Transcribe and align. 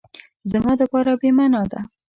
زما 0.51 0.71
دپاره 0.81 1.11
بی 1.21 1.29
معنا 1.37 1.63
ده 1.71 1.79